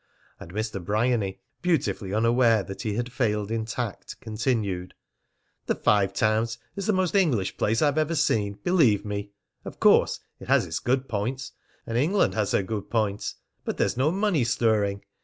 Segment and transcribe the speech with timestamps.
[0.39, 0.83] And Mr.
[0.83, 4.95] Bryany, beautifully unaware that he had failed in tact, continued:
[5.67, 9.29] "The Five Towns is the most English place I've ever seen, believe me!
[9.63, 11.51] Of course it has its good points,
[11.85, 15.03] and England has her good points; but there's no money stirring.